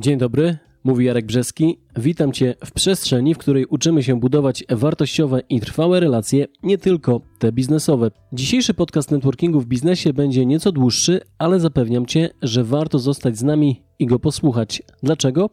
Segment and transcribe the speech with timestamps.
[0.00, 1.78] Dzień dobry, mówi Jarek Brzeski.
[1.96, 7.20] Witam Cię w przestrzeni, w której uczymy się budować wartościowe i trwałe relacje, nie tylko
[7.38, 8.10] te biznesowe.
[8.32, 13.42] Dzisiejszy podcast networkingu w biznesie będzie nieco dłuższy, ale zapewniam Cię, że warto zostać z
[13.42, 14.82] nami i go posłuchać.
[15.02, 15.50] Dlaczego?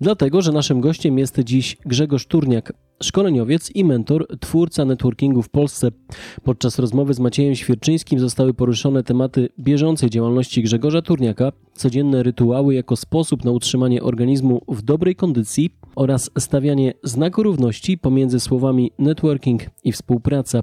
[0.00, 2.72] Dlatego, że naszym gościem jest dziś Grzegorz Turniak,
[3.02, 5.88] szkoleniowiec i mentor, twórca networkingu w Polsce.
[6.42, 12.96] Podczas rozmowy z Maciejem Świerczyńskim zostały poruszone tematy bieżącej działalności Grzegorza Turniaka, codzienne rytuały jako
[12.96, 19.92] sposób na utrzymanie organizmu w dobrej kondycji oraz stawianie znaku równości pomiędzy słowami networking i
[19.92, 20.62] współpraca.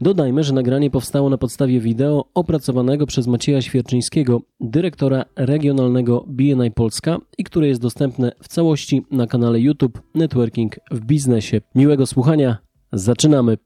[0.00, 7.18] Dodajmy, że nagranie powstało na podstawie wideo opracowanego przez Macieja Świerczyńskiego, dyrektora regionalnego BNI Polska
[7.38, 11.60] i które jest dostępne w całości na kanale YouTube Networking w Biznesie.
[11.74, 12.56] Miłego słuchania,
[12.92, 13.56] zaczynamy!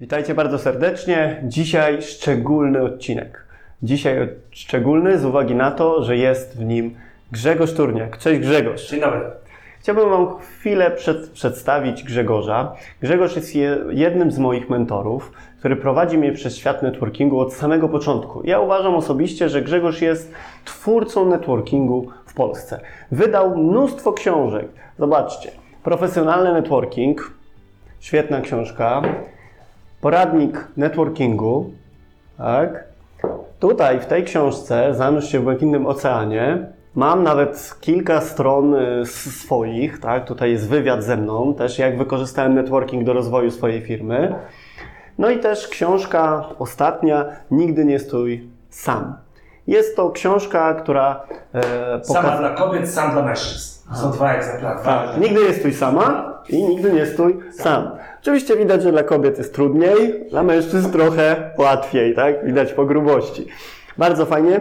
[0.00, 1.42] Witajcie bardzo serdecznie.
[1.48, 3.53] Dzisiaj szczególny odcinek.
[3.82, 6.94] Dzisiaj szczególny z uwagi na to, że jest w nim
[7.32, 8.18] Grzegorz Turniak.
[8.18, 8.90] Cześć Grzegorz.
[8.90, 9.20] Dzień dobry.
[9.80, 12.72] Chciałbym Wam chwilę przed, przedstawić Grzegorza.
[13.00, 17.88] Grzegorz jest je, jednym z moich mentorów, który prowadzi mnie przez świat networkingu od samego
[17.88, 18.42] początku.
[18.44, 20.32] Ja uważam osobiście, że Grzegorz jest
[20.64, 22.80] twórcą networkingu w Polsce.
[23.10, 24.66] Wydał mnóstwo książek.
[24.98, 25.50] Zobaczcie.
[25.82, 27.32] Profesjonalny networking,
[28.00, 29.02] świetna książka.
[30.00, 31.70] Poradnik networkingu,
[32.38, 32.93] tak?
[33.64, 40.00] Tutaj w tej książce, Zanurz się w błękitnym oceanie, Mam nawet kilka stron y, swoich,
[40.00, 40.24] tak?
[40.24, 44.34] Tutaj jest wywiad ze mną, też jak wykorzystałem networking do rozwoju swojej firmy.
[45.18, 49.16] No i też książka ostatnia, Nigdy nie stój sam.
[49.66, 52.04] Jest to książka, która e.
[52.04, 53.94] Sama dla kobiet, sam dla mężczyzn.
[53.94, 54.84] Są dwa egzemplarze.
[54.84, 57.90] Tak, nigdy nie stój sama i nigdy nie stój sam.
[58.24, 62.46] Oczywiście widać, że dla kobiet jest trudniej, dla mężczyzn trochę łatwiej, tak?
[62.46, 63.46] Widać po grubości.
[63.98, 64.60] Bardzo fajnie.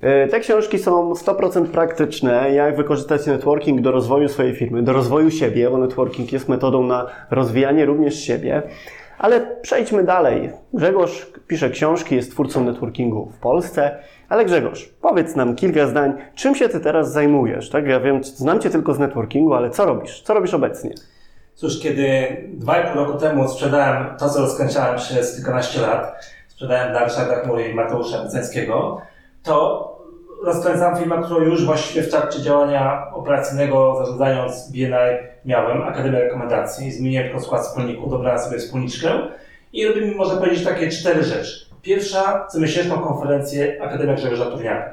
[0.00, 5.30] E, te książki są 100% praktyczne, jak wykorzystać networking do rozwoju swojej firmy, do rozwoju
[5.30, 8.62] siebie, bo networking jest metodą na rozwijanie również siebie.
[9.18, 10.50] Ale przejdźmy dalej.
[10.72, 13.98] Grzegorz pisze książki, jest twórcą networkingu w Polsce.
[14.28, 17.70] Ale Grzegorz, powiedz nam kilka zdań, czym się ty teraz zajmujesz?
[17.70, 20.22] Tak, ja wiem, znam cię tylko z networkingu, ale co robisz?
[20.22, 20.94] Co robisz obecnie?
[21.54, 26.90] Cóż, kiedy dwa i pół roku temu sprzedałem to, co rozkręcałem przez kilkanaście lat, sprzedałem
[26.90, 29.00] dla Ryszarda Chmury i Mateusza Byceńskiego,
[29.42, 29.90] to
[30.44, 36.92] rozkręcam firmę, którą już właściwie w trakcie działania operacyjnego zarządzając BNI miałem, Akademię Rekomendacji.
[36.92, 39.10] Zmieniłem tylko skład wspólników, dobrałem sobie wspólniczkę
[39.72, 41.66] i robimy, można powiedzieć, takie cztery rzeczy.
[41.82, 44.90] Pierwsza, comiesięczną konferencję Akademia Grzegorza Turniaka.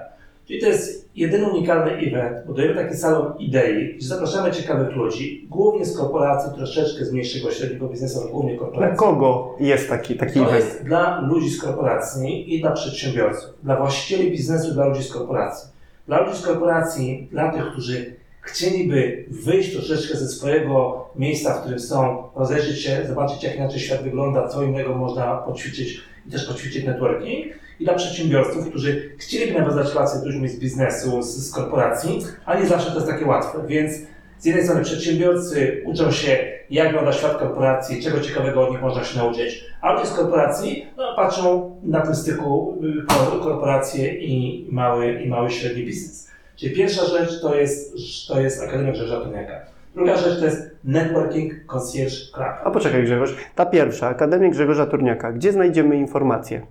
[0.48, 5.86] Czyli to jest jedyny unikalny event, budujemy taki salon idei, gdzie zapraszamy ciekawych ludzi, głównie
[5.86, 8.98] z korporacji, troszeczkę z mniejszego, średniego biznesu, ale głównie korporacji.
[8.98, 10.66] Dla kogo jest taki, taki to event?
[10.66, 15.70] jest dla ludzi z korporacji i dla przedsiębiorców, dla właścicieli biznesu, dla ludzi z korporacji.
[16.08, 21.80] Dla ludzi z korporacji, dla tych, którzy chcieliby wyjść troszeczkę ze swojego miejsca, w którym
[21.80, 26.86] są, rozejrzeć się, zobaczyć jak inaczej świat wygląda, co innego można poćwiczyć i też poćwiczyć
[26.86, 32.26] networking i dla przedsiębiorców, którzy chcieliby nawiązać relacje z ludźmi z biznesu, z, z korporacji,
[32.46, 33.60] a nie zawsze to jest takie łatwe.
[33.68, 33.94] Więc
[34.40, 36.38] z jednej strony przedsiębiorcy uczą się,
[36.70, 40.86] jak wygląda świat korporacji, czego ciekawego od nich można się nauczyć, a ludzie z korporacji
[40.98, 46.32] no, patrzą na tym styku y, korporacje i mały, i mały średni biznes.
[46.56, 49.62] Czyli pierwsza rzecz to jest, to jest Akademia Grzegorza Toniaka.
[49.96, 52.48] Druga rzecz to jest Networking Concierge Club.
[52.64, 56.62] A poczekaj Grzegorz, ta pierwsza, Akademia Grzegorza Turniaka, gdzie znajdziemy informacje?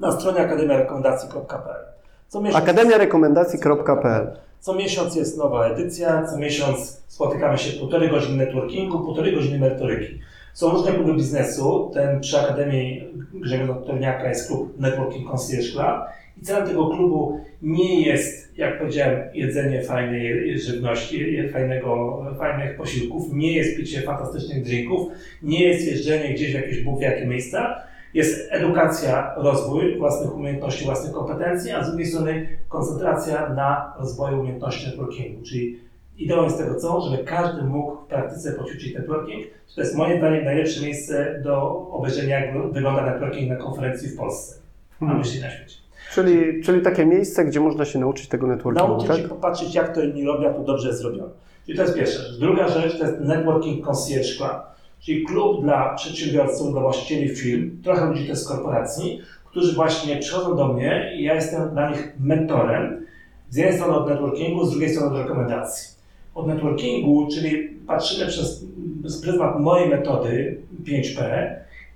[0.00, 2.54] Na stronie akademiarekomendacji.pl.
[2.54, 9.58] Akademiarekomendacji.pl Co miesiąc jest nowa edycja, co miesiąc spotykamy się półtorej godziny networkingu, półtorej godziny
[9.58, 10.20] merytoryki.
[10.54, 11.90] Są różne kluby biznesu.
[11.94, 15.96] Ten przy Akademii Grzegorza Turniaka jest klub Networking Concierge Club
[16.42, 23.52] i celem tego klubu nie jest, jak powiedziałem, jedzenie fajnej żywności, fajnego, fajnych posiłków, nie
[23.52, 25.08] jest picie fantastycznych drinków,
[25.42, 27.89] nie jest jeżdżenie gdzieś w jakieś Bóg jakie miejsca.
[28.14, 34.86] Jest edukacja, rozwój własnych umiejętności, własnych kompetencji, a z drugiej strony koncentracja na rozwoju umiejętności
[34.86, 35.78] networkingu, czyli
[36.18, 39.46] ideą jest tego co, żeby każdy mógł w praktyce poćwiczyć networking.
[39.74, 44.60] To jest moim zdaniem najlepsze miejsce do obejrzenia, jak wygląda networking na konferencji w Polsce,
[44.96, 45.18] a hmm.
[45.18, 45.76] myśli na świecie.
[46.12, 49.16] Czyli, czyli takie miejsce, gdzie można się nauczyć tego networkingu, Nauczyć tak?
[49.16, 51.32] się popatrzeć, jak to inni robią, a to dobrze jest zrobione.
[51.66, 52.38] Czyli to jest pierwsza rzecz.
[52.38, 54.50] Druga rzecz to jest Networking Concierge Club,
[55.00, 60.56] czyli klub dla przedsiębiorców, dla właścicieli firm, trochę ludzi też z korporacji, którzy właśnie przychodzą
[60.56, 63.06] do mnie i ja jestem dla nich mentorem.
[63.50, 66.00] Z jednej strony od networkingu, z drugiej strony od rekomendacji.
[66.34, 68.64] Od networkingu, czyli patrzymy przez
[69.04, 71.50] z pryzmat mojej metody 5P,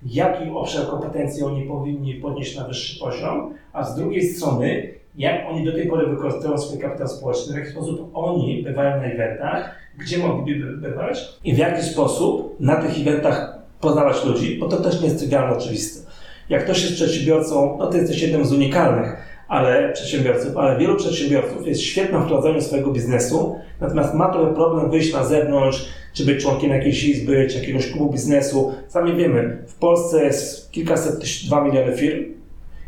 [0.05, 5.65] jaki obszar kompetencji oni powinni podnieść na wyższy poziom, a z drugiej strony, jak oni
[5.65, 10.17] do tej pory wykorzystują swój kapitał społeczny, w jaki sposób oni bywają na eventach, gdzie
[10.17, 15.07] mogliby bywać i w jaki sposób na tych eventach poznawać ludzi, bo to też nie
[15.07, 16.11] jest trywialne oczywiste.
[16.49, 21.67] Jak ktoś jest przedsiębiorcą, no to jesteś jednym z unikalnych ale przedsiębiorców, ale wielu przedsiębiorców
[21.67, 26.43] jest świetnym w prowadzeniu swojego biznesu, natomiast ma trochę problem wyjść na zewnątrz, czy być
[26.43, 28.73] członkiem jakiejś izby, czy jakiegoś klubu biznesu.
[28.87, 32.23] Sami wiemy, w Polsce jest kilkaset, dwa miliony firm.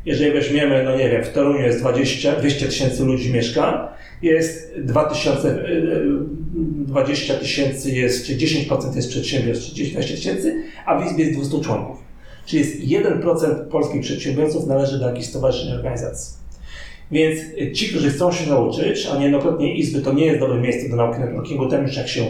[0.07, 5.63] Jeżeli weźmiemy, no nie wiem, w Toruniu jest 20, 200 tysięcy ludzi mieszka, jest 2000,
[6.85, 11.59] 20 tysięcy jest, czy 10% jest przedsiębiorstw, czy 20 tysięcy, a w Izbie jest 200
[11.61, 11.97] członków.
[12.45, 16.37] Czyli jest 1% polskich przedsiębiorców należy do jakiejś stowarzyszeń organizacji.
[17.11, 17.39] Więc
[17.73, 21.19] ci, którzy chcą się nauczyć, a niejednokrotnie izby to nie jest dobre miejsce do nauki
[21.19, 22.25] networkingu, ten już jak się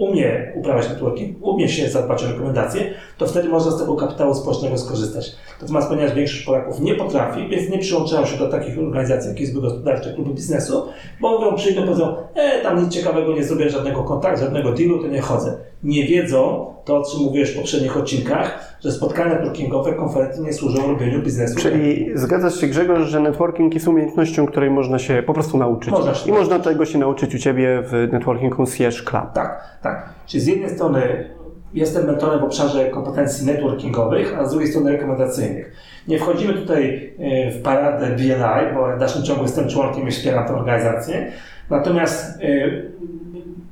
[0.00, 4.78] umie uprawiać networking, umie się zadbać o rekomendacje, to wtedy można z tego kapitału społecznego
[4.78, 5.36] skorzystać.
[5.62, 9.60] Natomiast ponieważ większość Polaków nie potrafi, więc nie przyłączają się do takich organizacji jak Izby
[9.60, 10.86] Gospodarcze, Kluby Biznesu,
[11.20, 15.08] bo mówią, przyjdą, powiedzą, e, tam nic ciekawego nie zrobię, żadnego kontaktu, żadnego dealu, to
[15.08, 15.56] nie chodzę.
[15.84, 20.86] Nie wiedzą, to o czym mówiłeś w poprzednich odcinkach, że spotkania networkingowe, konferencje nie służą
[20.86, 21.60] robieniu biznesu.
[21.60, 25.90] Czyli zgadzasz się Grzegorz, że networking jest umiejętnością, której można się po prostu nauczyć.
[25.90, 29.32] Można I można tego się nauczyć u Ciebie w Networking Concierge Club.
[29.34, 30.08] Tak, tak.
[30.26, 31.30] Czyli z jednej strony
[31.74, 35.72] jestem mentorem w obszarze kompetencji networkingowych, a z drugiej strony rekomendacyjnych.
[36.08, 40.46] Nie wchodzimy tutaj e, w paradę BNI, bo w dalszym ciągu jestem członkiem i wspieram
[40.46, 41.32] tę organizację.
[41.70, 42.70] Natomiast e,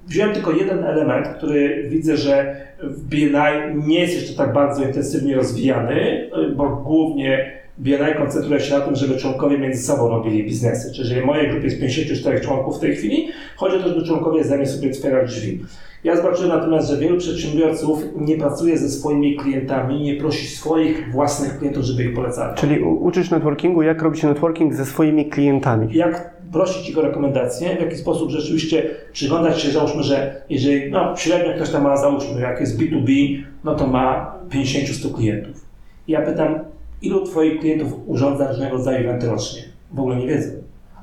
[0.08, 5.36] wziąłem tylko jeden element, który widzę, że w BNI nie jest jeszcze tak bardzo intensywnie
[5.36, 10.92] rozwijany, bo głównie BNI koncentruje się na tym, żeby członkowie między sobą robili biznesy.
[10.92, 14.06] Czyli jeżeli w mojej grupie jest 54 członków w tej chwili, chodzi o to, żeby
[14.06, 15.60] członkowie zamiast sobie otwierać drzwi.
[16.04, 21.58] Ja zobaczyłem natomiast, że wielu przedsiębiorców nie pracuje ze swoimi klientami, nie prosi swoich własnych
[21.58, 22.56] klientów, żeby ich polecali.
[22.56, 25.88] Czyli uczysz networkingu, jak robić networking ze swoimi klientami.
[25.90, 31.16] Jak prosić ich o rekomendacje, w jaki sposób rzeczywiście przyglądać się, załóżmy, że jeżeli no,
[31.16, 35.64] średnio ktoś tam ma, załóżmy, jak jest B2B, no to ma 50-100 klientów.
[36.08, 36.58] I ja pytam,
[37.02, 39.62] ilu Twoich klientów urządza różnego rodzaju eventy rocznie?
[39.92, 40.50] W ogóle nie wiedzą.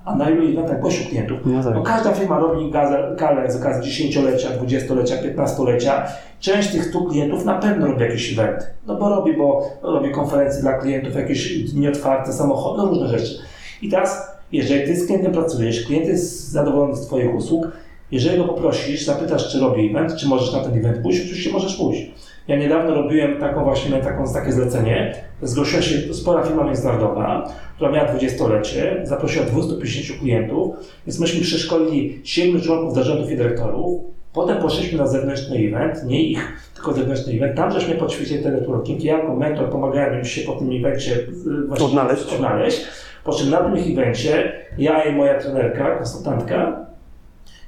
[0.05, 1.39] A na ilu eventach gościu klientów?
[1.45, 1.75] No tak.
[1.75, 2.71] No, każda firma robi
[3.17, 6.07] galę z okazji 10-lecia, 20-lecia, 15-lecia.
[6.39, 8.65] Część tych 100 klientów na pewno robi jakieś eventy.
[8.87, 13.33] No bo robi, bo robi konferencje dla klientów, jakieś dni otwarte, samochody, no różne rzeczy.
[13.81, 17.71] I teraz, jeżeli Ty z klientem pracujesz, klient jest zadowolony z Twoich usług,
[18.11, 21.75] jeżeli go poprosisz, zapytasz, czy robi event, czy możesz na ten event pójść, oczywiście możesz
[21.75, 22.11] pójść.
[22.47, 25.15] Ja niedawno robiłem taką właśnie taką, takie zlecenie.
[25.41, 30.75] Zgłosiła się spora firma międzynarodowa, która miała 20-lecie, zaprosiła 250 klientów,
[31.07, 34.01] więc myśmy przeszkolili 7 członków zarządów i dyrektorów.
[34.33, 37.57] Potem poszliśmy na zewnętrzny event, nie ich, tylko zewnętrzny event.
[37.57, 39.03] Tam żeśmy podświecili ten networking.
[39.03, 41.27] Ja jako mentor pomagałem im się po tym evencie
[41.67, 42.33] właśnie odnaleźć.
[42.33, 42.85] odnaleźć.
[43.25, 46.85] Po czym na tym evencie ja i moja trenerka, konsultantka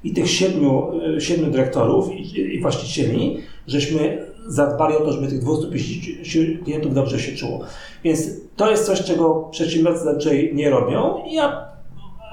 [0.03, 3.37] i tych siedmiu, siedmiu dyrektorów i, i właścicieli,
[3.67, 7.59] żeśmy zadbali o to, żeby tych 250 klientów dobrze się czuło.
[8.03, 11.67] Więc to jest coś, czego przedsiębiorcy zazwyczaj nie robią i ja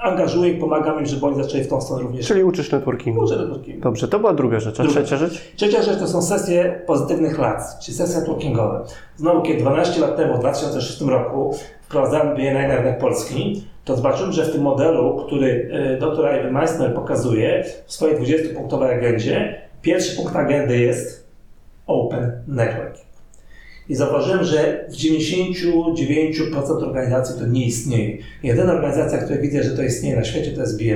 [0.05, 2.27] angażuję i pomagam im, żeby oni zaczęli w tą stronę również.
[2.27, 3.23] Czyli uczysz networkingu.
[3.23, 3.81] Uczę networkingu.
[3.81, 4.79] Dobrze, to była druga rzecz.
[4.79, 4.99] A Druga.
[4.99, 5.41] trzecia rzecz?
[5.55, 8.81] Trzecia rzecz to są sesje pozytywnych relacji, czyli sesje networkingowe.
[9.17, 14.31] Znowu, kiedy 12 lat temu, w 2006 roku wprowadzałem BNI na rynek polski, to zobaczyłem,
[14.31, 20.15] że w tym modelu, który e, dr Ivan Meissner pokazuje w swojej 20-punktowej agendzie, pierwszy
[20.15, 21.27] punkt agendy jest
[21.87, 23.05] Open Networking.
[23.89, 28.17] I zauważyłem, że w 99% organizacji to nie istnieje.
[28.43, 30.95] Jedyna organizacja, która widzę, że to istnieje na świecie, to jest BNI.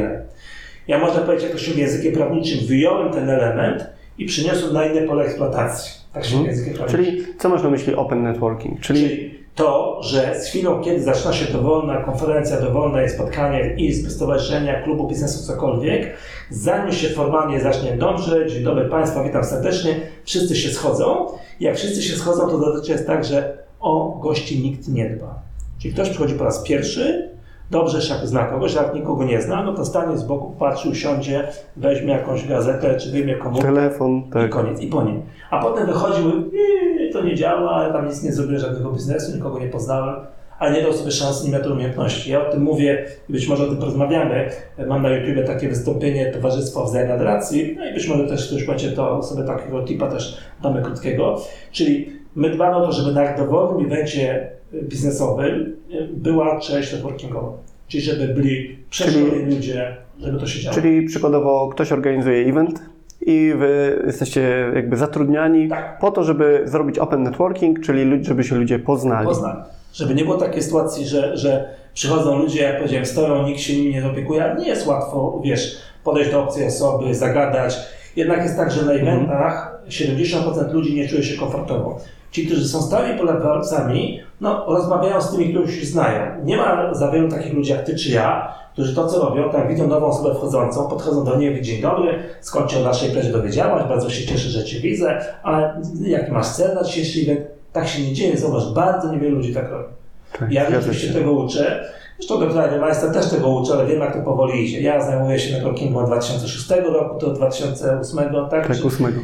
[0.87, 3.85] Ja można powiedzieć jakoś językiem prawniczym wyjąłem ten element
[4.17, 5.91] i przyniosłem na inne pole eksploatacji.
[6.13, 6.45] Tak się Mhm.
[6.51, 7.05] językiem prawniczym.
[7.05, 8.79] Czyli co masz na myśli open networking?
[8.79, 14.83] Czyli, Czyli to, że z chwilą, kiedy zaczyna się dowolna konferencja, dowolne spotkanie izby, stowarzyszenia,
[14.83, 16.13] klubu biznesu, cokolwiek,
[16.49, 21.27] zanim się formalnie zacznie dobrze, dzień dobry Państwa, witam serdecznie, wszyscy się schodzą.
[21.59, 25.41] Jak wszyscy się schodzą, to zazwyczaj jest tak, że o gości nikt nie dba.
[25.79, 27.29] Czyli ktoś przychodzi po raz pierwszy,
[27.71, 31.47] dobrze jak zna kogoś, jak nikogo nie zna, no to stanie z boku, patrzy, usiądzie,
[31.75, 34.49] weźmie jakąś gazetę, czy wyjmie komórkę telefon, i tak.
[34.49, 35.21] koniec, i po nim.
[35.49, 39.67] A potem wychodził, i to nie działa, tam nic nie zrobiłem, żadnego biznesu, nikogo nie
[39.67, 40.15] poznałem,
[40.59, 42.31] ale nie dał sobie szans, nie miał tej umiejętności.
[42.31, 44.49] Ja o tym mówię, być może o tym porozmawiamy.
[44.87, 48.91] Mam na YouTubie takie wystąpienie Towarzystwa Wzajemnej Adoracji, no i być może też ktoś będzie
[48.91, 51.41] to sobie takiego tipa też damy krótkiego.
[51.71, 55.75] Czyli my dbamy o to, żeby na dowolnym evencie biznesowym
[56.13, 57.51] była część networkingowa.
[57.87, 60.75] Czyli żeby byli przeszkoleni ludzie, żeby to się działo.
[60.75, 62.81] Czyli przykładowo ktoś organizuje event
[63.29, 65.99] i wy jesteście jakby zatrudniani Tak.
[65.99, 69.27] po to, żeby zrobić open networking, czyli żeby się ludzie poznali.
[69.27, 69.59] Poznali.
[69.93, 73.93] Żeby nie było takiej sytuacji, że, że przychodzą ludzie, jak powiedziałem, stoją, nikt się nimi
[73.93, 77.77] nie opiekuje, nie jest łatwo, wiesz, podejść do obcej osoby, zagadać.
[78.15, 81.99] Jednak jest tak, że na eventach 70% ludzi nie czuje się komfortowo.
[82.31, 86.45] Ci, którzy są stałymi polewcami, no, rozmawiają z tymi, których już znają.
[86.45, 89.67] Nie ma za wielu takich ludzi jak ty czy ja, którzy to, co robią, tak
[89.67, 93.83] widzą nową osobę wchodzącą, podchodzą do niej, dzień dobry, skąd się o naszej imprezie dowiedziałaś,
[93.89, 97.47] bardzo się cieszę, że cię widzę, ale jaki masz cel na dzisiejszy event?
[97.73, 99.93] Tak się nie dzieje, zobacz, bardzo niewielu ludzi tak robi.
[100.39, 101.13] Tak, ja rzeczywiście się.
[101.13, 101.89] tego uczę.
[102.19, 104.81] Zresztą doktor Majster też tego uczy, ale wiem jak to powoli idzie.
[104.81, 108.67] Ja zajmuję się networkingiem od 2006 roku do 2008, tak?
[108.67, 108.67] Tak.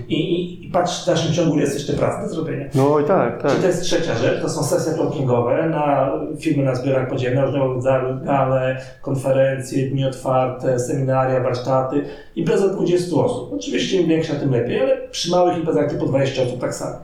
[0.10, 2.66] I, i, I patrz, w dalszym ciągu jest jeszcze praca do zrobienia.
[2.76, 3.52] No i tak, tak.
[3.52, 7.74] Czy to jest trzecia rzecz, to są sesje networkingowe na firmy na zbiorach podziemnych, różnego
[7.74, 12.02] rodzaju gale, konferencje, dni otwarte, seminaria, warsztaty.
[12.36, 13.54] Impreza 20 osób.
[13.54, 16.96] Oczywiście im większa, tym lepiej, ale przy małych imprezach typu 20 osób tak samo.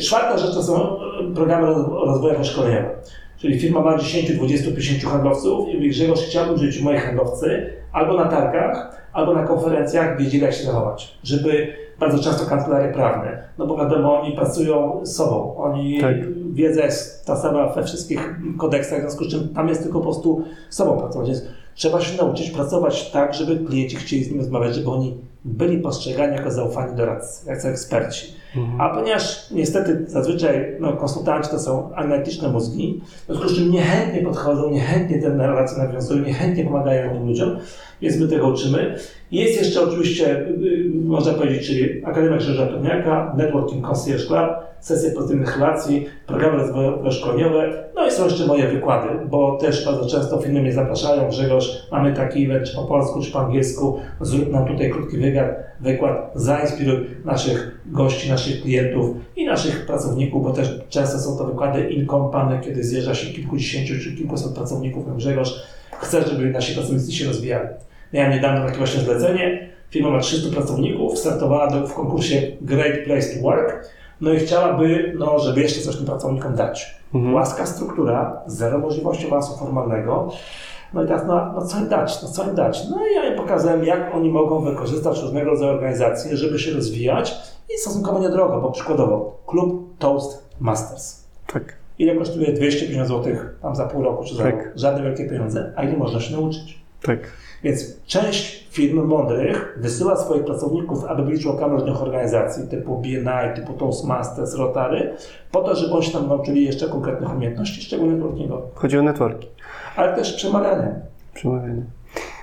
[0.00, 0.96] Czwarta rzecz to są
[1.30, 2.90] y, programy roz- rozwojowe szkoleniowe.
[3.38, 7.72] Czyli firma ma 10, 20, 50 handlowców i mówi, Grzegorz, chciałbym, żeby ci moi handlowcy
[7.92, 11.18] albo na targach, albo na konferencjach wiedzieli, jak się zachować.
[11.22, 15.56] Żeby bardzo często kancelarie prawne, no bo wiadomo, oni pracują z sobą.
[15.56, 16.14] Oni, Tak.
[16.52, 20.04] wiedza jest ta sama we wszystkich kodeksach, w związku z czym tam jest tylko po
[20.04, 21.28] prostu z sobą pracować.
[21.28, 21.42] Więc
[21.74, 25.14] trzeba się nauczyć pracować tak, żeby klienci chcieli z nimi rozmawiać, żeby oni
[25.44, 28.37] byli postrzegani jako zaufani doradcy, jako eksperci.
[28.78, 34.22] A ponieważ niestety zazwyczaj no, konsultanci to są analityczne mózgi, w związku z czym niechętnie
[34.22, 37.56] podchodzą, niechętnie te relacje nawiązują, niechętnie pomagają tym ludziom,
[38.02, 38.96] więc my tego uczymy.
[39.32, 44.50] Jest jeszcze oczywiście, y, można powiedzieć, czyli Akademia Grzegorza Pewniaka, Networking Concierge Club,
[44.80, 50.06] sesje pozytywnych relacji, programy rozwojowe szkoleniowe, no i są jeszcze moje wykłady, bo też bardzo
[50.06, 54.52] często firmy mnie zapraszają, Grzegorz, mamy taki event, czy po polsku, czy po angielsku, zrób
[54.52, 55.48] nam tutaj krótki wywiad,
[55.80, 61.90] wykład, zainspiruj naszych gości, naszych klientów i naszych pracowników, bo też często są to wykłady
[61.90, 62.06] in
[62.64, 65.62] kiedy zjeżdża się kilkudziesięciu czy kilkuset pracowników, no Grzegorz,
[66.00, 67.68] chcę, żeby nasi pracownicy się rozwijali.
[68.12, 73.42] Miałem niedawno takie właśnie zlecenie, firma ma 300 pracowników, startowała w konkursie Great Place to
[73.42, 73.88] Work,
[74.20, 76.98] no i chciałaby, no, żeby jeszcze coś tym pracownikom dać.
[77.14, 77.34] Mhm.
[77.34, 80.28] Łaska struktura, zero możliwości awansu formalnego.
[80.94, 82.88] No i teraz, no, no co im dać, no co im dać?
[82.90, 87.36] No i ja im pokazałem, jak oni mogą wykorzystać różnego rodzaju organizacje, żeby się rozwijać
[87.74, 91.24] i stosunkowo niedrogo, bo przykładowo klub Toast Masters.
[91.46, 91.76] Tak.
[91.98, 94.54] Ile kosztuje 250 zł tam za pół roku czy za Tak.
[94.56, 94.64] rok?
[94.76, 96.78] Żadne wielkie pieniądze, a ile można się nauczyć?
[97.02, 97.18] Tak.
[97.62, 103.72] Więc część firm mądrych wysyła swoich pracowników, aby byli członkami różnych organizacji typu BNI, typu
[103.72, 105.14] Toastmasters, Rotary,
[105.52, 109.48] po to, żeby oni się tam nauczyli jeszcze konkretnych umiejętności, szczególnie networkingowych, Chodzi o networki.
[109.96, 110.88] ale też przemawiania.
[111.34, 111.82] Przemawianie.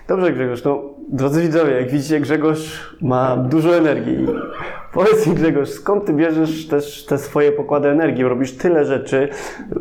[0.07, 0.81] Dobrze Grzegorz, no
[1.11, 4.27] drodzy widzowie, jak widzicie Grzegorz ma dużo energii.
[4.95, 8.23] Powiedz mi Grzegorz, skąd ty bierzesz też te swoje pokłady energii?
[8.23, 9.29] Robisz tyle rzeczy,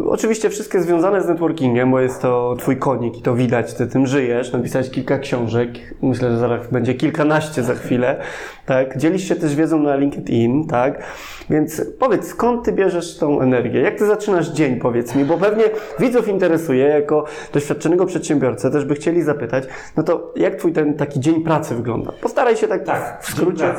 [0.06, 4.06] oczywiście wszystkie związane z networkingiem, bo jest to twój konik i to widać, ty tym
[4.06, 5.68] żyjesz, napisałeś kilka książek,
[6.02, 8.20] myślę, że zaraz będzie kilkanaście za chwilę,
[8.66, 8.96] tak?
[8.98, 11.02] Dzielisz się też wiedzą na LinkedIn, tak?
[11.50, 13.80] Więc powiedz, skąd ty bierzesz tą energię?
[13.80, 15.64] Jak ty zaczynasz dzień, powiedz mi, bo pewnie
[15.98, 19.64] widzów interesuje, jako doświadczonego przedsiębiorcę też by chcieli zapytać,
[19.96, 22.12] no to jak twój ten taki dzień pracy wygląda?
[22.20, 23.74] Postaraj się tak, Tak, w skrócie.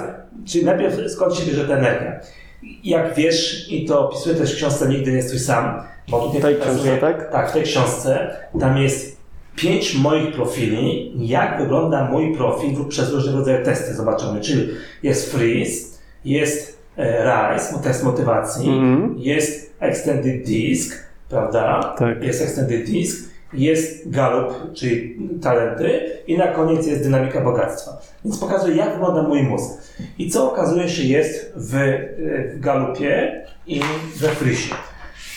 [0.45, 2.19] Czyli najpierw skąd się bierze ta energia?
[2.83, 6.43] Jak wiesz, i to opisuję też w książce Nigdy nie stój sam, bo tutaj W
[6.43, 7.31] tej pokazuję- książce, tak?
[7.31, 9.17] Tak, w tej książce tam jest
[9.55, 14.41] pięć moich profili, jak wygląda mój profil przez różnego rodzaju testy zobaczone.
[14.41, 14.67] Czyli
[15.03, 17.23] jest freeze, jest e,
[17.53, 19.15] rise, test motywacji, Mhm.
[19.17, 21.95] jest extended disk, prawda?
[21.99, 22.23] Tak.
[22.23, 27.97] Jest extended disk, jest gallup, czyli talenty i na koniec jest dynamika bogactwa.
[28.25, 29.71] Więc pokazuję, jak wygląda mój mózg.
[30.17, 32.07] I co okazuje się jest w, e,
[32.53, 33.81] w galupie i
[34.15, 34.75] we frisie.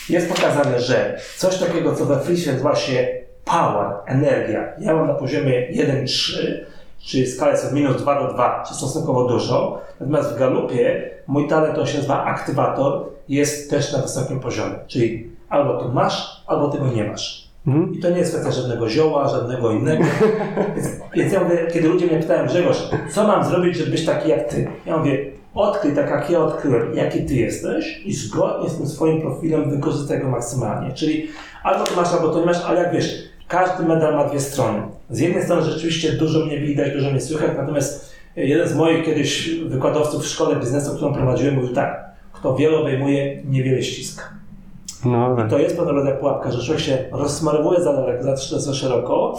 [0.08, 3.08] Jest pokazane, że coś takiego, co we frisie nazywa się
[3.44, 4.72] power, energia.
[4.78, 6.64] Ja mam na poziomie 1,3,
[6.98, 9.82] czyli skala jest od minus 2 do 2, czy stosunkowo dużo.
[10.00, 14.74] Natomiast w galupie mój talent, on się nazywa aktywator, jest też na wysokim poziomie.
[14.86, 17.47] Czyli albo to masz, albo tego nie masz.
[17.66, 17.94] Mhm.
[17.94, 20.04] I to nie jest kwestia żadnego zioła, żadnego innego.
[20.76, 24.28] Więc, więc ja mówię, kiedy ludzie mnie pytają, Grzegorz, co mam zrobić, żeby być taki
[24.28, 24.68] jak ty?
[24.86, 29.20] Ja mówię, odkryj tak jak ja odkryłem, jaki ty jesteś i zgodnie z tym swoim
[29.20, 30.92] profilem wykorzystaj go maksymalnie.
[30.92, 31.28] Czyli
[31.62, 34.82] albo to masz, albo to nie masz, ale jak wiesz, każdy medal ma dwie strony.
[35.10, 39.54] Z jednej strony rzeczywiście dużo mnie widać, dużo mnie słychać, natomiast jeden z moich kiedyś
[39.54, 44.37] wykładowców w szkole biznesu, którą prowadziłem, mówił tak, kto wiele obejmuje, niewiele ściska.
[45.04, 45.50] No tak.
[45.50, 49.34] To jest pewnego rodzaju pułapka, że człowiek się rozsmarowuje za daleko, za, za szeroko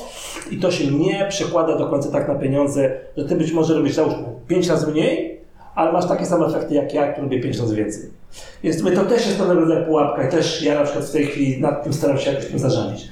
[0.51, 3.93] i to się nie przekłada do końca tak na pieniądze, że ty być może robisz
[3.93, 5.41] załóżmy 5 razy mniej,
[5.75, 8.09] ale masz takie same efekty jak ja, który robię 5 razy więcej.
[8.63, 11.61] Więc to też jest pewnego rodzaju pułapka i też ja na przykład w tej chwili
[11.61, 13.09] nad tym staram się jakoś tym zarządzić.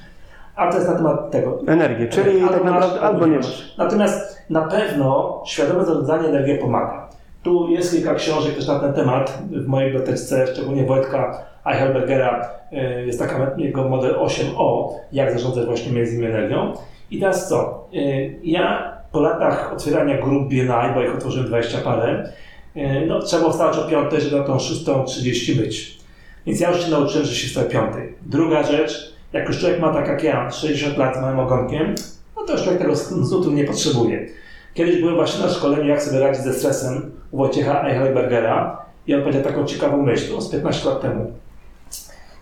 [0.56, 1.60] A to jest na temat tego.
[1.66, 3.74] Energię, czyli tak naprawdę albo nie masz.
[3.78, 7.08] Natomiast na pewno świadome zarządzanie energią pomaga.
[7.42, 12.48] Tu jest kilka książek też na ten temat w mojej bibliotece, szczególnie Wojtka Eichelbergera.
[12.72, 16.72] y, Jest taka jego model 8O, jak zarządzać właśnie między energią.
[17.10, 17.88] I teraz co?
[17.94, 22.32] Y, Ja po latach otwierania grup BNI, bo ich otworzyłem 20 parę,
[22.76, 25.98] y, no, trzeba wstać o 5, żeby na tą 6.30 być.
[26.46, 27.94] Więc ja już się nauczyłem, że się wstaje o 5.
[28.26, 31.94] Druga rzecz, jak już człowiek ma tak jak ja, 60 lat z małym ogonkiem,
[32.36, 32.92] no to już człowiek tego
[33.30, 34.26] nutu nie potrzebuje.
[34.74, 39.20] Kiedyś byłem właśnie na szkoleniu, jak sobie radzić ze stresem u Wojciecha Eichelbergera i on
[39.22, 41.32] powiedział taką ciekawą myśl, to z 15 lat temu.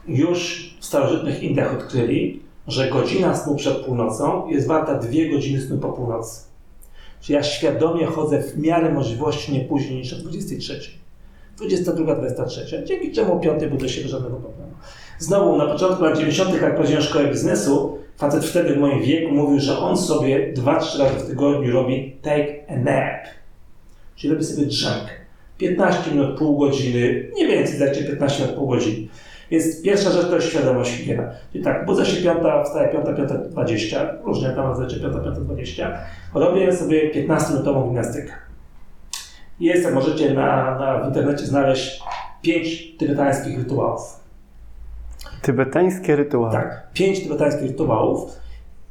[0.08, 5.78] Już w starożytnych Indiach odkryli, że godzina snu przed północą jest warta dwie godziny snu
[5.78, 6.40] po północy.
[7.20, 10.80] Czyli ja świadomie chodzę w miarę możliwości nie później niż o 23.
[11.56, 12.84] 22, 23.
[12.84, 14.72] Dzięki czemu o 5 budzę się bez żadnego problemu.
[15.18, 19.60] Znowu na początku lat 90., jak prowadziłem szkołę biznesu, facet wtedy w moim wieku mówił,
[19.60, 23.26] że on sobie 2-3 razy w tygodniu robi take a nap.
[24.16, 25.10] Czyli robi sobie drzemkę.
[25.58, 29.08] 15 minut, pół godziny, nie więcej, dajcie 15 minut, pół godziny.
[29.50, 31.30] Więc pierwsza rzecz to jest świadomość higiena.
[31.52, 35.98] Czyli tak, budzę się piąta, wstaję piąta, piąta, 20, różnie tam nazwijcie piąta, piąta, 20.
[36.34, 38.32] Robię sobie 15-minutową gimnastykę.
[39.60, 42.02] Jest, jak możecie na, na, w internecie znaleźć
[42.42, 44.00] pięć tybetańskich rytuałów.
[45.42, 46.52] Tybetańskie rytuały.
[46.52, 48.32] Tak, pięć tybetańskich rytuałów.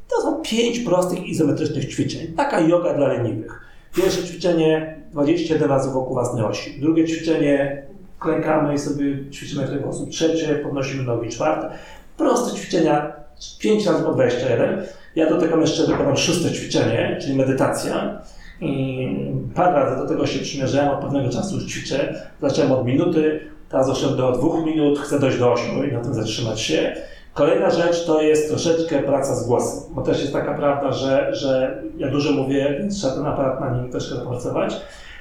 [0.08, 2.26] To są pięć prostych izometrycznych ćwiczeń.
[2.36, 3.60] Taka yoga dla leniwych.
[3.94, 6.80] Pierwsze ćwiczenie 21 razy wokół własnej osi.
[6.80, 7.82] Drugie ćwiczenie
[8.18, 10.10] klękamy i sobie ćwiczymy w sposób.
[10.10, 11.28] Trzecie podnosimy nogi.
[11.28, 11.70] Czwarte.
[12.16, 13.12] Proste ćwiczenia
[13.58, 14.82] 5 razy po 21.
[15.16, 18.20] Ja do tego jeszcze dokładam szóste ćwiczenie, czyli medytacja.
[18.60, 19.08] I
[19.54, 22.26] parę razy do tego się przymierzałem, od pewnego czasu już ćwiczę.
[22.40, 26.14] Zacząłem od minuty, teraz doszedłem do dwóch minut, chcę dojść do 8 i na tym
[26.14, 26.96] zatrzymać się.
[27.34, 31.82] Kolejna rzecz to jest troszeczkę praca z głosem, bo też jest taka prawda, że, że
[31.96, 34.76] ja dużo mówię, więc trzeba ten aparat na nim troszkę pracować.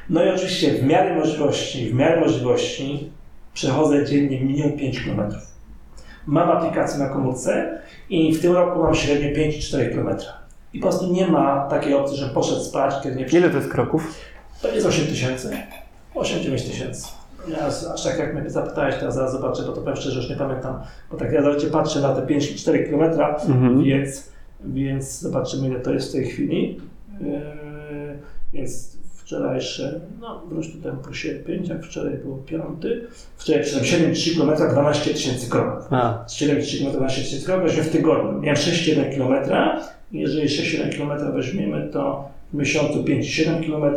[0.10, 3.10] No i oczywiście w miarę możliwości, w miarę możliwości
[3.54, 5.32] przechodzę dziennie minimum 5 km.
[6.26, 10.18] Mam aplikację na komórce i w tym roku mam średnio 5-4 km.
[10.74, 13.70] I po prostu nie ma takiej opcji, że poszedł spać, kiedy nie Ile to jest
[13.70, 14.14] kroków?
[14.62, 15.58] to jest 8 tysięcy.
[16.16, 17.08] 8-9 tysięcy.
[17.48, 17.58] Ja
[17.94, 20.80] aż tak jak mnie zapytałeś, teraz zaraz zobaczę, bo to powiem szczerze, już nie pamiętam.
[21.12, 23.02] Bo tak ja zaraz patrzę na te 5-4 km,
[23.50, 23.84] Mhm.
[23.84, 24.30] więc,
[24.66, 26.82] więc zobaczymy ile to jest w tej chwili.
[27.22, 28.18] Yy,
[28.54, 28.95] więc
[29.26, 33.08] wczorajsze, no wróć tutaj po sierpień, jak wczoraj było piąty.
[33.38, 35.88] Wczoraj przeszedłem 7,3 km, 12 tysięcy kroków.
[35.94, 38.42] A, 7,3 km, 12 tysięcy kroków, weźmy w tygodniu.
[38.42, 39.46] Miałem 6,1 km.
[40.12, 43.96] Jeżeli 6,1 km weźmiemy, to w miesiącu 5,7 km.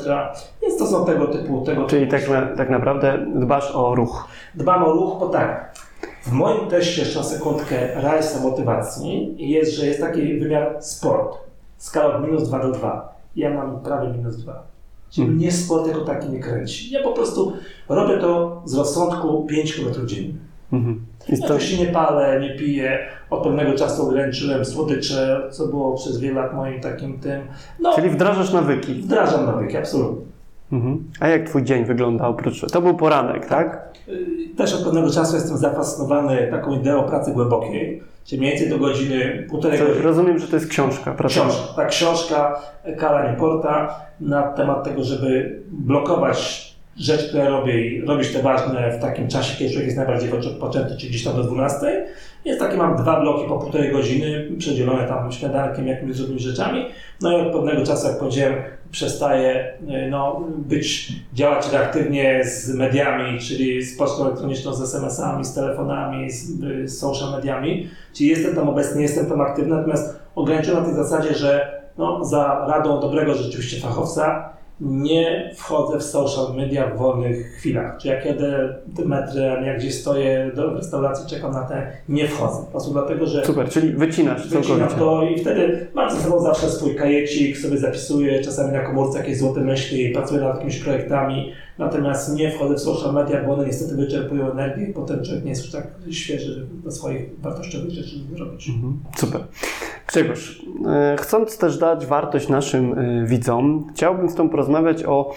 [0.62, 1.64] Więc to są tego typu.
[1.64, 4.28] Tego czyli typu tak, tak naprawdę dbasz o ruch.
[4.54, 5.74] Dbam o ruch, bo tak.
[6.22, 11.38] W moim teście, jeszcze na sekundkę, rajsa motywacji jest, że jest taki wymiar sport.
[11.76, 13.14] Skala od minus 2 do 2.
[13.36, 14.77] Ja mam prawie minus 2.
[15.10, 15.38] Czyli Mhm.
[15.38, 16.90] mnie sport jako taki nie kręci.
[16.90, 17.52] Ja po prostu
[17.88, 20.34] robię to z rozsądku 5 km dziennie.
[20.72, 21.06] Mhm.
[21.28, 22.98] Ja to, oczywiście nie palę, nie piję.
[23.30, 27.40] Od pewnego czasu ograniczyłem słodycze, co było przez wiele lat moim takim tym.
[27.80, 28.94] No, czyli wdrażasz nawyki.
[28.94, 30.24] wdrażam nawyki, absolutnie.
[30.72, 31.04] Mhm.
[31.20, 32.60] A jak twój dzień wygląda oprócz...
[32.72, 33.88] To był poranek, tak?
[34.10, 38.78] Y, Też od pewnego czasu jestem zafascynowany taką ideą pracy głębokiej, czyli mniej więcej do
[38.78, 40.02] godziny, półtorej To, godziny.
[40.04, 41.28] rozumiem, że to jest książka, prawda?
[41.28, 42.60] Książka, tak, książka
[42.98, 49.00] Kala Nieporta na temat tego, żeby blokować rzecz, które robię i robić te ważne w
[49.02, 52.06] takim czasie, kiedy człowiek jest najbardziej poczęty, czyli gdzieś tam do 12.
[52.48, 56.86] Jest takie, mam dwa bloki po półtorej godziny, przedzielone tam śniadankiem, jakimiś różnymi rzeczami.
[57.20, 58.54] No i od pewnego czasu, jak powiedziałem,
[58.90, 65.54] przestaję y, no, być, działać reaktywnie z mediami, czyli z pocztą elektroniczną, z SMS-ami, z
[65.54, 67.88] telefonami, z, z social mediami.
[68.12, 72.66] Czyli jestem tam obecny, jestem tam aktywny, natomiast ograniczyłem na tej zasadzie, że no, za
[72.68, 77.98] radą dobrego rzeczywiście fachowca nie wchodzę w social media w wolnych chwilach.
[77.98, 82.64] Czy jak jedę tym metrem, jak gdzieś stoję do restauracji, czekam na te, nie wchodzę.
[82.64, 86.70] Po prostu dlatego, że Super, czyli wycinasz wycinam to i wtedy mam ze sobą zawsze
[86.70, 92.36] swój kajecik, sobie zapisuję czasami na komórce jakieś złote myśli, pracuję nad jakimiś projektami, natomiast
[92.36, 95.62] nie wchodzę w social media, bo one niestety wyczerpują energię i potem człowiek nie jest
[95.62, 98.68] już tak świeży, żeby do swoich wartościowych rzeczy zrobić.
[98.68, 98.98] Mhm.
[99.16, 99.40] Super.
[100.06, 105.34] Grzegorz, e, chcąc też dać wartość naszym e, widzom, chciałbym z Tobą porozmawiać o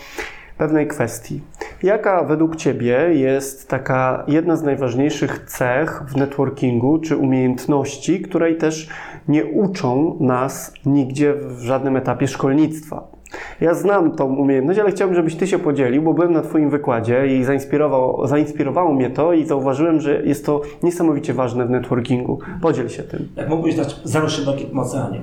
[0.58, 1.42] pewnej kwestii.
[1.84, 8.90] Jaka według Ciebie jest taka jedna z najważniejszych cech w networkingu, czy umiejętności, której też
[9.28, 13.11] nie uczą nas nigdzie w żadnym etapie szkolnictwa?
[13.62, 17.28] Ja znam tą umiejętność, ale chciałbym, żebyś Ty się podzielił, bo byłem na Twoim wykładzie
[17.28, 22.40] i zainspirował, zainspirowało mnie to i zauważyłem, że jest to niesamowicie ważne w networkingu.
[22.62, 23.28] Podziel się tym.
[23.36, 25.22] Jak mógłbyś dać Zaruszy Błękitnym Oceanie.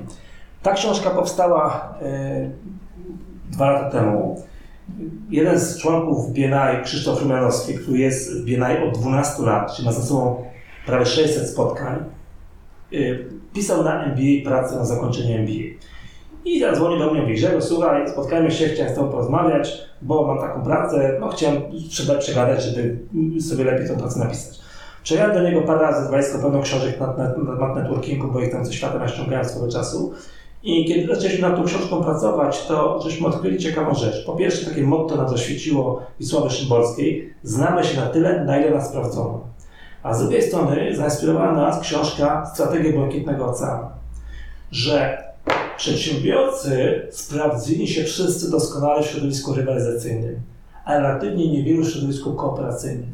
[0.63, 2.51] Ta książka powstała e,
[3.51, 4.43] dwa lata temu.
[5.31, 9.93] Jeden z członków BNI, Krzysztof Rumianowski, który jest w BNI od 12 lat, czyli ma
[9.93, 10.45] za sobą
[10.87, 11.97] prawie 600 spotkań,
[12.93, 12.97] e,
[13.53, 15.89] pisał na MBA pracę na zakończenie MBA.
[16.49, 20.39] I zadzwonił do mnie mówi, Grzegorz, słuchaj, spotkajmy się, chciałem z Tobą porozmawiać, bo mam
[20.39, 21.63] taką pracę, no chciałem
[22.19, 22.99] przegadać, żeby
[23.41, 24.59] sobie lepiej tę pracę napisać.
[25.03, 28.65] Przejechałem do niego parę razy, dwadzieścia pełną książek na, na, na networkingu, bo ich tam
[28.65, 30.13] ze świata naściągałem swego czasu.
[30.63, 34.27] I kiedy zaczęliśmy nad tą książką pracować, to żeśmy odkryli ciekawą rzecz.
[34.27, 38.89] Po pierwsze, takie motto nam zaświeciło Wisławy Szymborskiej, znamy się na tyle, na ile nas
[38.89, 39.41] sprawdzono.
[40.03, 43.87] A z drugiej strony zainspirowała nas książka Strategia Błękitnego Oceanu,
[44.71, 45.28] że
[45.79, 50.41] Przedsiębiorcy sprawdzili się wszyscy doskonale w środowisku rywalizacyjnym,
[50.85, 53.07] a relatywnie niewielu w środowisku kooperacyjnym.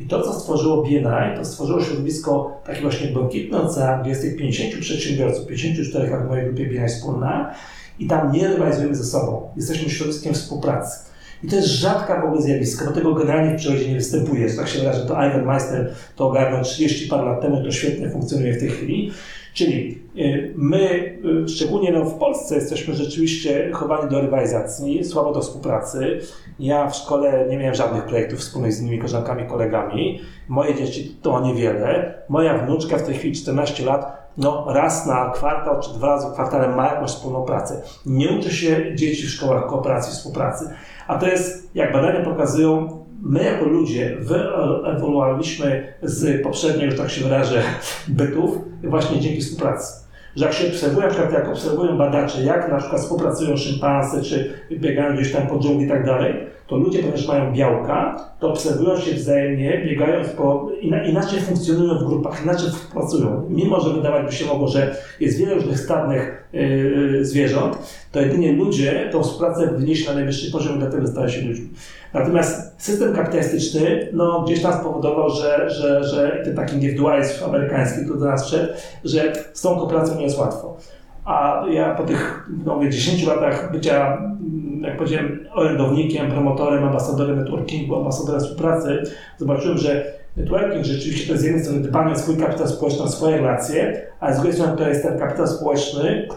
[0.00, 4.36] I to, co stworzyło BNI, to stworzyło środowisko taki właśnie błękitny ocean, gdzie jest tych
[4.36, 7.54] 50 przedsiębiorców, 54 jak w mojej grupie BNI wspólna
[7.98, 9.50] i tam nie rywalizujemy ze sobą.
[9.56, 11.11] Jesteśmy środowiskiem współpracy.
[11.44, 14.50] I to jest rzadka w ogóle zjawisko, bo tego generalnie w przyrodzie nie występuje.
[14.50, 18.10] Tak się wydaje, że to Ivan Meister to ogarnął 30 parę lat temu, to świetnie
[18.10, 19.12] funkcjonuje w tej chwili.
[19.54, 25.40] Czyli y, my, y, szczególnie no w Polsce, jesteśmy rzeczywiście chowani do rywalizacji, słabo do
[25.40, 26.20] współpracy.
[26.58, 30.20] Ja w szkole nie miałem żadnych projektów wspólnych z innymi koleżankami, kolegami.
[30.48, 32.14] Moje dzieci to niewiele.
[32.28, 36.32] Moja wnuczka w tej chwili 14 lat, no raz na kwartał czy dwa razy w
[36.32, 37.82] kwartale ma jakąś wspólną pracę.
[38.06, 40.70] Nie uczy się dzieci w szkołach kooperacji, współpracy.
[41.12, 42.88] A to jest, jak badania pokazują,
[43.22, 47.62] my jako ludzie wyewoluowaliśmy z poprzednich, że tak się wyrażę,
[48.08, 50.02] bytów właśnie dzięki współpracy.
[50.36, 54.52] Że jak się obserwują, na przykład jak obserwują badacze, jak na przykład współpracują szympanse, czy
[54.70, 56.34] biegają gdzieś tam po dżungli i tak dalej,
[56.72, 60.68] to ludzie, ponieważ mają białka, to obserwują się wzajemnie, biegając po,
[61.08, 63.46] inaczej funkcjonują w grupach, inaczej współpracują.
[63.48, 67.78] Mimo, że wydawać by się mogło, że jest wiele różnych stadnych yy, zwierząt,
[68.12, 71.68] to jedynie ludzie tą współpracę wynieśli na najwyższy poziom dlatego stają się ludźmi.
[72.14, 78.18] Natomiast system kapitalistyczny no, gdzieś tam spowodował, że, że, że ten taki indywidualizm amerykański, który
[78.18, 78.72] do nas szedł,
[79.04, 80.76] że z tą kooperacją nie jest łatwo.
[81.24, 87.96] A ja po tych no, 10 latach bycia, mm, jak powiedziałem, orędownikiem, promotorem, ambasadorem networkingu,
[87.96, 89.02] ambasadorem współpracy,
[89.38, 93.08] zobaczyłem, że networking rzeczywiście to jest z jednej strony dbanie o swój kapitał społeczny, o
[93.08, 96.28] swoje relacje, a z drugiej strony to jest ten kapitał społeczny,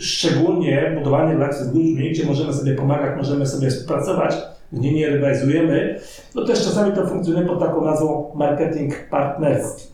[0.00, 4.34] szczególnie budowanie relacji z ludźmi, gdzie możemy sobie pomagać, możemy sobie współpracować,
[4.72, 6.00] gdzie nie rywalizujemy,
[6.34, 9.87] no też czasami to funkcjonuje pod taką nazwą marketing partnerski.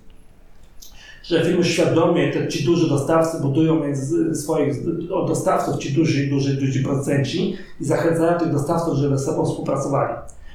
[1.24, 4.74] Że firmy świadomie, te, ci duży dostawcy budują między swoich
[5.08, 10.14] dostawców, ci duży, duży, duży procenci i zachęcają tych dostawców, żeby ze sobą współpracowali.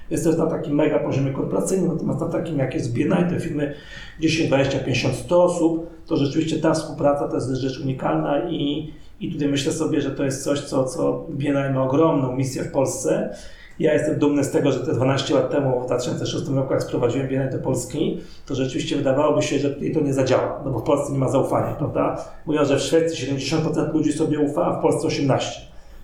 [0.10, 3.76] Jest to na takim mega poziomie korporacyjnym, natomiast na takim jak jest BNI, te firmy
[4.20, 9.32] 10, 20, 50, 100 osób, to rzeczywiście ta współpraca to jest rzecz unikalna i, i
[9.32, 13.36] tutaj myślę sobie, że to jest coś, co, co BNI ma ogromną misję w Polsce
[13.80, 17.28] ja jestem dumny z tego, że te 12 lat temu, w 2006 roku, jak sprowadziłem
[17.28, 20.84] Biennale do Polski, to rzeczywiście wydawałoby się, że tutaj to nie zadziała, no bo w
[20.84, 22.26] Polsce nie ma zaufania, prawda?
[22.46, 25.40] Mówią, że w Szwecji 70% ludzi sobie ufa, a w Polsce 18%.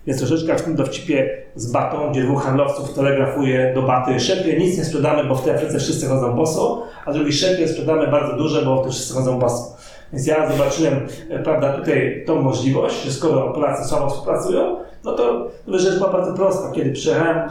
[0.06, 4.78] Więc troszeczkę w tym dowcipie z batą, gdzie dwóch handlowców telegrafuje do baty szepie, nic
[4.78, 8.62] nie sprzedamy, bo w tej Afryce wszyscy chodzą boso, a drugi szepie, sprzedamy bardzo duże,
[8.62, 9.76] bo w tym wszyscy chodzą boso.
[10.12, 14.76] Więc ja zobaczyłem, e, prawda, tutaj tą możliwość, że skoro Polacy słabo współpracują,
[15.06, 16.72] no to rzecz była bardzo prosta.
[16.72, 17.48] Kiedy przyjechałem,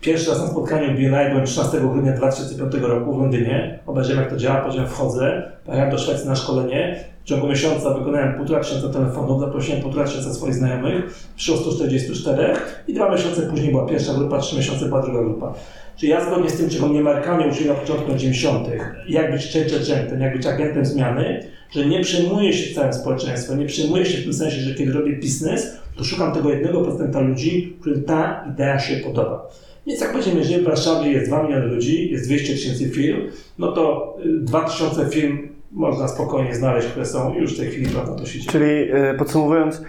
[0.00, 4.36] pierwszy raz na spotkaniu BNI byłem 13 grudnia 2005 roku w Londynie, obejrzałem jak to
[4.36, 9.40] działa, powiedziałem wchodzę, pojechałem do Szwecji na szkolenie, w ciągu miesiąca wykonałem półtora tysiąca telefonów,
[9.40, 12.54] zaprosiłem półtora tysiąca swoich znajomych, przyszło 144
[12.88, 15.54] i dwa miesiące później była pierwsza grupa, trzy miesiące była druga grupa.
[15.96, 18.68] Czyli ja zgodnie z tym, czego mnie Amerykanie uczyli na początku lat 90.,
[19.08, 23.66] jak być change agentem, jak być agentem zmiany, że nie przejmuję się całym społeczeństwem, nie
[23.66, 27.76] przejmuję się w tym sensie, że kiedy robię biznes, to szukam tego jednego procenta ludzi,
[27.80, 29.48] którym ta idea się podoba.
[29.86, 33.20] Więc jak powiedziemy, jeżeli w Warszawie jest 2 miliony ludzi, jest 200 tysięcy firm,
[33.58, 38.14] no to 2000 y, firm można spokojnie znaleźć, które są już w tej chwili prawda,
[38.14, 39.82] to się Czyli y, podsumowując,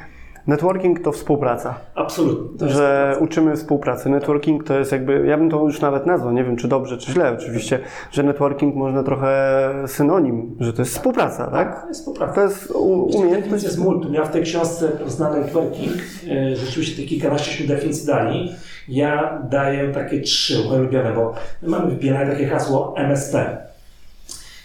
[0.50, 1.76] Networking to współpraca.
[1.96, 2.70] Absolutnie.
[2.70, 4.10] Że uczymy współpracy.
[4.10, 7.12] Networking to jest jakby, ja bym to już nawet nazwał, nie wiem czy dobrze, czy
[7.12, 7.80] źle oczywiście,
[8.12, 11.52] że networking można trochę synonim, że to jest współpraca, tak?
[11.52, 12.34] tak to jest współpraca.
[12.34, 13.64] To jest umiejętność.
[13.64, 14.14] jest multum.
[14.14, 15.94] Ja w tej książce znany networking,
[16.30, 18.52] e, rzeczywiście te kilkanaście definicji dali.
[18.88, 23.58] Ja daję takie trzy ulubione, bo my mamy w takie hasło MSP.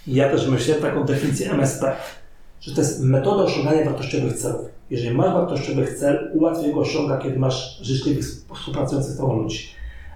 [0.06, 1.92] I ja też myślę taką definicję MSP,
[2.60, 4.73] że to jest metoda osiągania wartościowych celów.
[4.94, 9.68] Jeżeli masz wartościowy cel, łatwiej go osiąga, kiedy masz życzliwych współpracujących z tobą ludzi.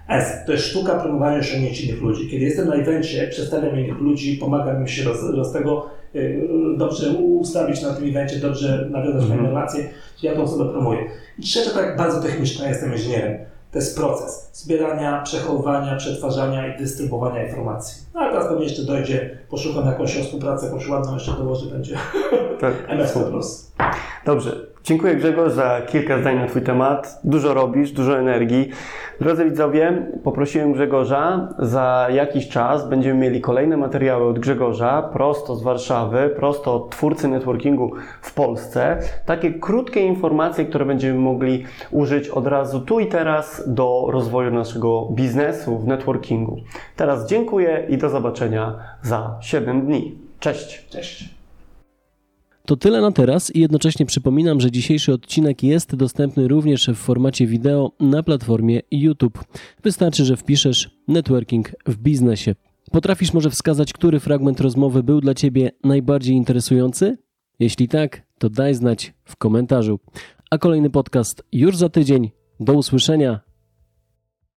[0.07, 0.45] S.
[0.45, 2.29] To jest sztuka promowania osiągnięć innych ludzi.
[2.29, 7.09] Kiedy jestem na evencie, przedstawiam innych ludzi, pomagam im się roz, roz tego y, dobrze
[7.11, 9.89] ustawić na tym evencie, dobrze nawiązać fajne relacje,
[10.23, 10.99] ja tą osobę promuję.
[11.39, 13.37] I trzecia, tak bardzo techniczna, ja jestem inżynierem.
[13.71, 18.03] To jest proces zbierania, przechowywania, przetwarzania i dystrybuowania informacji.
[18.13, 21.95] No a teraz pewnie jeszcze dojdzie, poszukam jakąś współpracę, jakąś ładną jeszcze dołoży, będzie
[22.61, 23.71] Tak, MSP Plus.
[24.25, 24.69] Dobrze.
[24.83, 27.19] Dziękuję Grzegorz za kilka zdań na Twój temat.
[27.23, 28.69] Dużo robisz, dużo energii.
[29.21, 31.47] Drodzy widzowie, poprosiłem Grzegorza.
[31.59, 37.27] Za jakiś czas będziemy mieli kolejne materiały od Grzegorza, prosto z Warszawy, prosto od twórcy
[37.27, 37.91] networkingu
[38.21, 38.97] w Polsce.
[39.25, 45.07] Takie krótkie informacje, które będziemy mogli użyć od razu tu i teraz do rozwoju naszego
[45.11, 46.57] biznesu w networkingu.
[46.95, 50.17] Teraz dziękuję i do zobaczenia za 7 dni.
[50.39, 50.85] Cześć!
[50.89, 51.29] Cześć.
[52.65, 57.47] To tyle na teraz i jednocześnie przypominam, że dzisiejszy odcinek jest dostępny również w formacie
[57.47, 59.43] wideo na platformie YouTube.
[59.83, 62.55] Wystarczy, że wpiszesz networking w biznesie.
[62.91, 67.17] Potrafisz może wskazać, który fragment rozmowy był dla Ciebie najbardziej interesujący?
[67.59, 69.99] Jeśli tak, to daj znać w komentarzu.
[70.51, 72.31] A kolejny podcast już za tydzień.
[72.59, 73.48] Do usłyszenia.